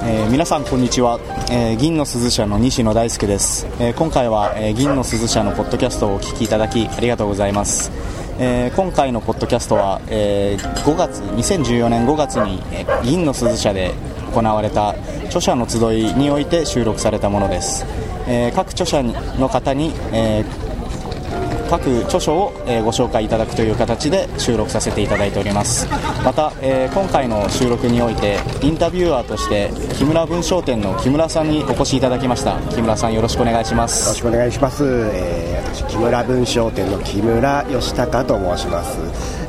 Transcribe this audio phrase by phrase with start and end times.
[0.00, 7.92] えー、皆さんこんにちは、えー、銀の鈴社の西野大輔です、えー、今回は、え銀の鈴社のポッドキャストをお聞きいただきありがとうございます、
[8.38, 13.92] え今回のポッドキャストは、え5月2014年5月に、え銀の鈴社で
[14.34, 14.90] 行われた
[15.26, 17.84] 著者の集いにおいて収録されたものです、
[18.26, 20.44] え各著者の方に、え
[21.72, 25.88] 各著書を、えご紹介いただくという形で収録させていただいております。
[26.22, 32.60] また、え今回の収録においてインタビュアーとして木村文章店の木村さんにお越しいただきました。
[32.74, 34.04] 木村さんよろしくお願いします。
[34.04, 38.98] よろしくお願いします、えー、私木村文章店の木村義孝と申します、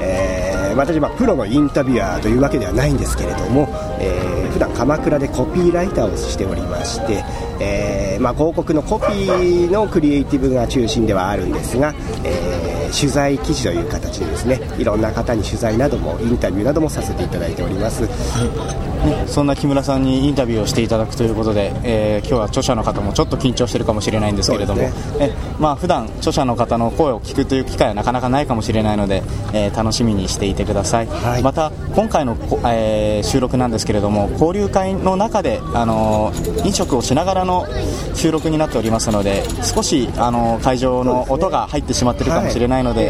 [0.00, 3.68] えー、私、まあ、プロのインタビュアーというわけではないんですけれども、
[4.00, 7.24] えー、普段鎌倉でコピーライターをしておりまして
[7.60, 24.92] えーまあ、広告のコピーのクリエイティブが中心ではあるんですが、えー、取材記事という形でですねいろんな方に取材などもインタビューなどもさせていただいております、はい、そんな木村さんにインタビューをしていただくということで、えー、今日は著者の方もちょっと緊張しているかもしれないんですけれども、ね。
[25.20, 36.32] えまあ普段著者の方の声を聞くという機会はなかなかないかもしれないので、えー、楽しみにしていてください、はい、また今回の、えー、収録なんですけれども交流会の中で、あの
[36.64, 37.66] 飲食をしながらの
[38.14, 43.02] 収録になっておりますので少しあの会場の音が入ってしまっているかもしれないので、は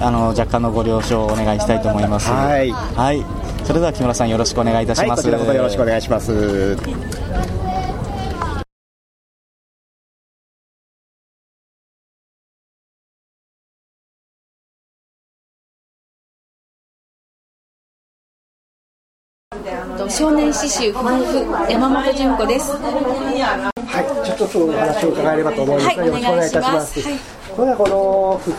[0.00, 2.28] い、あの若干のご了承をお願いしたいと思います。
[2.30, 3.24] はい、はい、
[3.64, 5.28] それでは木村さんよろしくお願いいたします。
[5.28, 6.76] はい、よろしくお願いします。
[20.10, 22.72] 少年詩集夫婦山本純子です。
[22.72, 27.00] はい、ちょっとお話を伺えればと思います、はい、よろしくお願いいたします。
[27.00, 27.18] はい、
[27.58, 27.96] これはこの
[28.38, 28.52] 夫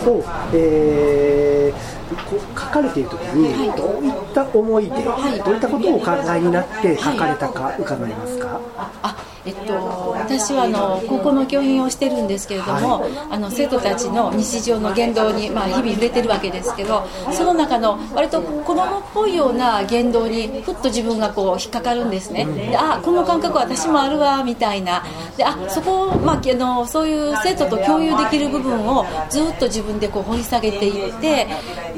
[0.00, 0.24] 婦を、
[0.54, 8.58] えー、こう書かれているときに、どういった思いで、はい、どういったことをお考えになって書かれたか伺えますか？
[9.02, 9.14] あ
[9.46, 9.72] えっと、
[10.16, 25.04] 私はあの高校の教員をしてるんですけれども、はい、あの生徒たちの日常の言動に、まあ、日々触れてるわけですけどその中の割と子供っぽいような言動にふっと自分がこう引っかかるんですね、であこの感覚私もあるわみたいな。
[25.36, 31.46] であそこを、まあ、あのそういう生徒と共有できる部分をずっと自分でこう掘り下げていって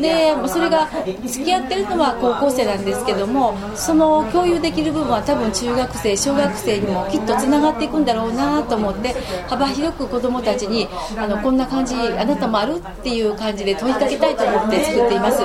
[0.03, 0.89] でそれが
[1.27, 9.15] 付き合ってるのは高校生なんですけどもその共有できる部分は多分中学生小学生にもきっとつながっていくんだろうなと思って
[9.49, 15.39] 幅広く子どもたちにあのこんな感じあなたもあるっていう感じで問いかけたいと思って作っています。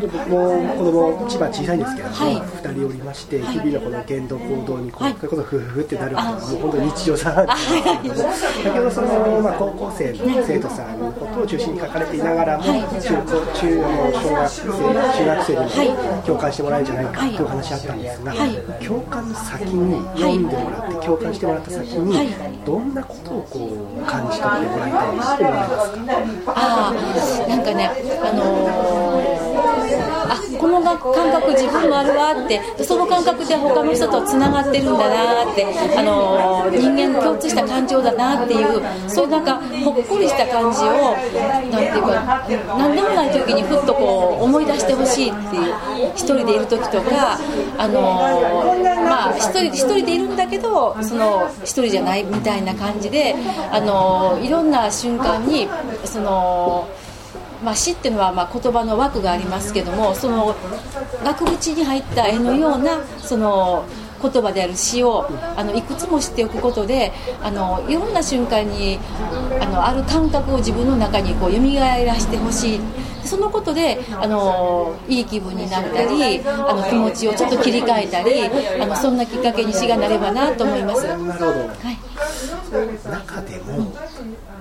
[0.00, 13.76] 僕も子供一番小さいんですけども、はい、2人おりまして、日々のこの言動行動にこう、はい、こことふふってなることがもう本当に日常茶飯事ですだけどその、まあ、高校生の生徒さんのことを中心に書かれていながらも、はい、中高中
[14.16, 14.64] 小学生
[15.16, 18.32] 中学生にも共感してもらえるんじゃないかという話あったんですが、
[18.80, 25.92] 共感先に読んでもらって、共感してもらった先に、どんなことをこう感じ取ってもらいたいと思います
[26.42, 26.94] かあ
[27.48, 27.90] なんかね、
[28.22, 29.45] あのー
[29.94, 35.64] あこの感覚自分もあるわってその感覚で他の人とつながってるんだなって
[35.96, 41.14] あの人間共通した感情だなっていうそういうなんかほっこりした感じを
[41.46, 42.46] なんていうか
[42.78, 47.38] 何でもない時にふっとこう思い出してほしいっていう一人でいる時とか
[47.78, 48.00] あの
[49.04, 53.34] まあ一人一人でいるんだけどその一人じゃないみたいな感じで
[53.70, 55.68] あのいろんな瞬間に
[56.04, 56.88] その。
[57.62, 60.54] まあ、詩っていうのはまあ言葉の枠がありますけどもその
[61.24, 63.84] 額縁に入った絵のようなその
[64.22, 67.12] 言葉である詩をあのいくつも知っておくことで
[67.42, 68.98] あのいろんな瞬間に
[69.60, 72.80] あのある感覚を自分の中にこう蘇らせてほしい。
[73.26, 78.44] そのことであのいい気分になったりあの気持ちをちょっと切り替えたり
[78.80, 81.06] あのそんなきっかけに詩がなればなと思います。
[81.08, 81.98] なるほど、はい。
[83.10, 84.55] 中でも、どうい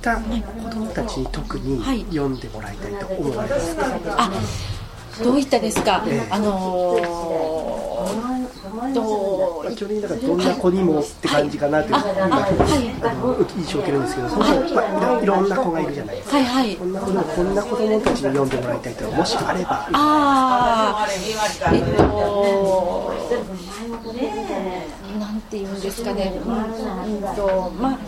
[0.00, 1.78] った子どもたちに特に
[2.10, 3.76] 読んでもらいたいと思われます。
[3.76, 3.84] か、
[4.18, 4.30] あ
[5.22, 19.88] どういったですか、えあのー、と基本的にだからどんな子にもって感じかなという、はい、今、はい、印象を受けるんですけど、その、まあ、いろんな子がいるじゃないですか、はいはい、こんな子もこんな子どもたちに読んでもらいたいともしあれば。
[19.92, 21.06] あ
[21.72, 23.12] えっと
[25.18, 26.42] なんていうんですかね、うん
[27.34, 27.98] とまあ、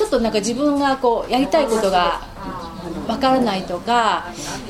[0.00, 2.22] ちょっとなんか自分がこうやりたいことが
[3.06, 4.24] わからないとか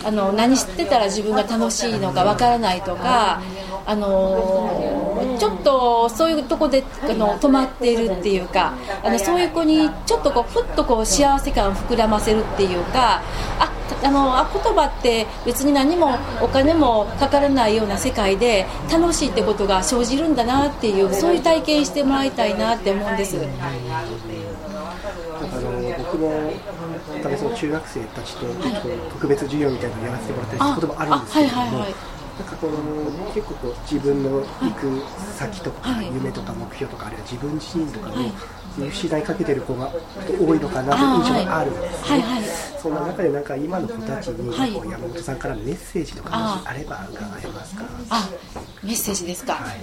[0.04, 3.40] あの何してたら自分が楽しいのかわからないとか
[3.86, 8.74] あのちょっとそういうとこであの止まっているっていうか
[9.04, 13.22] あのそういう子にちょっとこうふっとこう幸せ感を膨らませるっていうか
[13.60, 13.72] あ
[14.02, 23.36] あのあ言葉って別に何もお金もかからないような世界で楽しいってことが生じるんだなっていうそういう体験してもらいたいなって思うんです。
[26.28, 28.46] あのその中学生たちと
[29.12, 31.94] 特別授業みたいなのをやらせてもらったりすることもあるんですけども、はいはいはい。
[32.40, 32.70] なんかこう
[33.34, 35.02] 結構こう自分の行く
[35.36, 38.32] 先とか、夢とか目標とかあるいは自分自身とかに
[38.78, 39.92] 見失いかけてる子が
[40.40, 42.22] 多いのかなという印象があるんですね、はい。
[42.22, 42.44] はいはい、
[42.80, 47.84] そんな中でなんか今の子たちにこう山本さんからメッセージとかあれば伺えますか？
[48.08, 48.28] あ
[48.82, 49.80] メッセージですか、はい、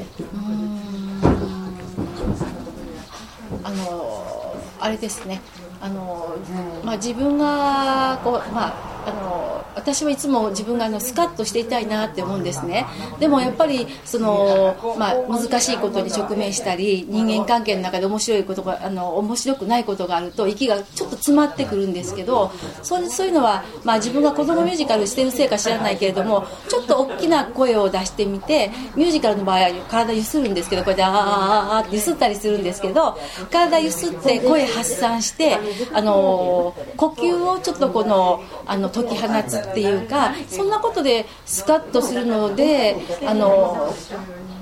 [3.64, 5.42] あのあれですね
[5.82, 6.36] あの、
[6.84, 12.86] まあ、自分がこう、まああの私はいつも自分があのスカッとしていたいなって思うんですね。
[13.20, 22.52] でもやっぱりその、まあ、難しいことに直面したり人間関係の中で面白いことがあの面白くないことがあると息がちょっと詰まってくるんですけど
[22.82, 33.18] そういうのは、まあ、自分が子供ミュージカルしてるせいか知らないけれどもちょっと大きな声を出してみてミュージカルの場合は体ゆするんですけどこうやってあーあーってゆすったりするんですけど
[33.52, 35.58] 体ゆすって声発散して
[35.94, 42.96] あの呼吸をちょっとこのあの解き放つっていうかそんなことでスカッとするので
[43.26, 43.94] あの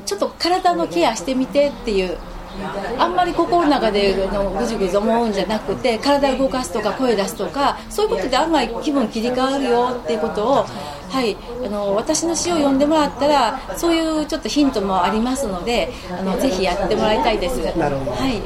[0.05, 2.17] ちょっと体のケアしてみてっていう
[2.97, 10.65] あんまり心の中でのぐずぐず思うんじゃなくて体を動かすとか声出すとかそういうことで案外気分切り替わるよっていうことを、
[11.09, 17.59] はい、あの私の詩を読んでもらったらそういうちょっとヒントもありますのであのぜひやってもらいたいです。
[17.61, 18.41] はい。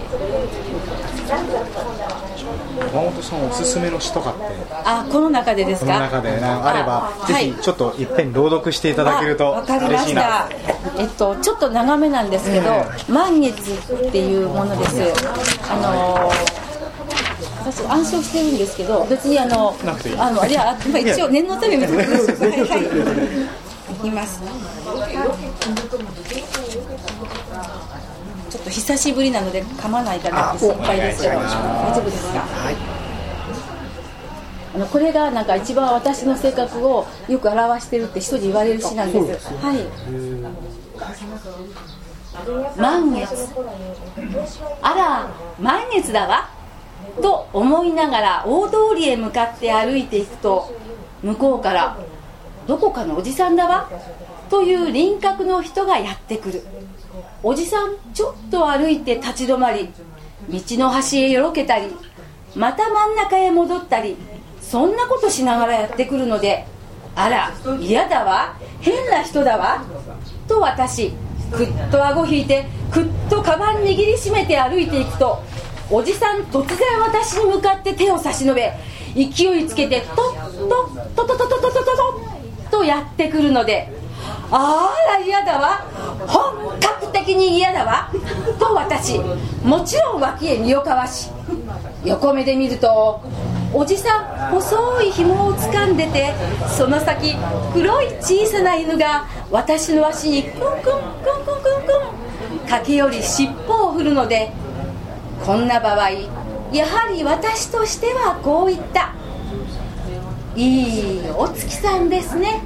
[2.92, 4.42] 山本さんおすすめの詩とかって？
[4.86, 5.94] あこの中でですか？
[5.94, 10.50] この中であればぜひちょっといっぺん朗読していただけると嬉しいな。
[10.98, 15.14] えっとちょっと長めなんですけど「満月」っていうものです。
[15.70, 16.32] あの
[17.72, 19.76] 私暗唱してるんですけど別にあの
[20.18, 22.06] あのいや一応念のため見てくだ
[22.36, 22.90] さいい。
[24.02, 24.42] きます。
[28.50, 31.44] ちょっと久しぶりなので噛まないかなって心配ですけど大
[31.94, 32.76] 丈夫ですか、はい、
[34.74, 39.54] あのこれがなんか一番私の性格をよく表してるって人に言われる詩なんです。
[39.54, 39.78] はい。
[42.78, 43.50] 満月。
[44.82, 45.30] あら、
[45.60, 46.59] 満月だわ。
[47.22, 50.74] と思いながら大通りへ向かって歩いていくと
[51.22, 51.98] 向こうから
[52.68, 53.90] どこかのおじさんだわ
[54.50, 56.64] という輪郭の人がやってくる。
[57.42, 59.90] おじさんちょっと歩いて立ち止まり
[60.50, 61.88] 道の端へよろけたり
[62.56, 64.18] また真ん中へ戻ったり
[64.62, 66.66] そんなことしながらやってくるので
[67.16, 69.84] あら嫌だわ変な人だわ
[70.48, 71.12] と私
[71.52, 75.42] くっと顎引いてくっとカバン握りしめて歩いていくと
[75.92, 78.72] おじさん突然私に向かって手を差し伸べ
[79.16, 81.84] 勢いつけてトットットトトトトト
[82.72, 83.92] トとやってくるので
[84.52, 85.78] あら嫌だわ。
[86.28, 88.12] 本格的に嫌だわ。
[88.60, 89.20] と私
[89.64, 91.30] もちろん脇へ身をかわし
[92.04, 93.22] 横目で見ると
[93.74, 96.34] おじさん細い紐を掴んでて
[96.68, 97.36] その先
[97.74, 100.94] 黒い小さな犬が私の足にクンクンクンクンク
[102.56, 104.52] ンクン駆け寄り尻尾を振るので
[105.46, 106.10] こんな場合
[106.72, 109.14] やはり私としてはこう言った
[110.56, 112.62] いいお月さんですね。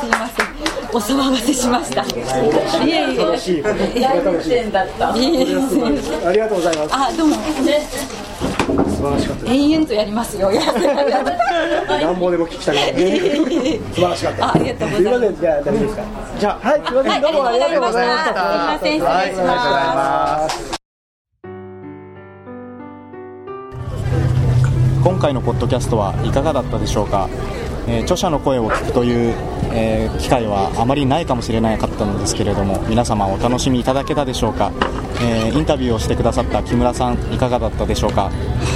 [0.00, 0.46] すいません。
[0.92, 2.02] お騒がせしました。
[2.02, 2.90] い。
[2.90, 3.62] えいえ。
[4.00, 6.76] 大変点だったありがとうござい。
[6.76, 7.36] ますあどうも
[9.02, 10.48] 素晴らしかった延々とやりますよ。
[11.88, 12.84] 乱暴でも聞きたい素
[13.94, 14.54] 晴らしかった。
[14.54, 15.40] ありがとうございます。
[15.40, 16.02] じゃあ大丈夫ですか
[16.38, 17.22] じゃあはいすいません。
[17.22, 18.32] どうもありがとうございました。
[18.32, 19.00] すいません。
[19.00, 20.72] 失礼します。
[25.02, 27.28] 今回のポッドキャストはいかがだったでしょうか、
[27.88, 29.34] えー、著者の声を聞くという、
[29.72, 34.72] えー、機会はあまりないかもしれなかったのですけれども皆様お楽しみいただけたでしょうか、
[35.20, 38.30] えー、インタビューをしてくださった木村さんいかがだったでしょうか？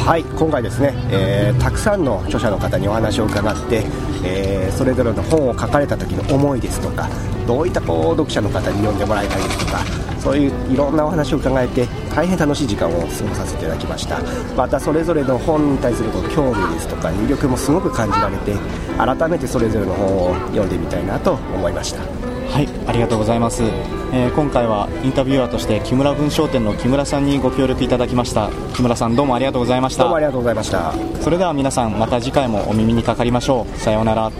[0.05, 3.85] はい今回ですね、えー、たくさんの著者の方にお話を伺って、
[4.25, 7.09] え、それぞれの本を書かれた時の思いですとか
[7.47, 9.79] どういったこう読者の方に読んでもらいたいですとか？
[10.21, 14.21] そういういろんなお話を伺えて大変楽しい時間を過ごさせていただきました。
[14.57, 18.57] またそれぞれの本に対するこ興味ですとか魅力もすごく感じられて
[18.99, 22.00] 改めてそれぞれの本を読んでみたいなと思いました。
[22.50, 23.62] はいありがとうございます、
[24.12, 28.50] えー、今回はインタビュアーとして木村文商店の木村さんにご協力いただきました。
[28.75, 30.05] 木村さんどうもありがとうございました。
[30.05, 30.93] どうもありがとうございました。
[31.21, 33.79] それでは皆さんまた次回もお耳にかかりましょう。
[33.79, 34.33] さようなら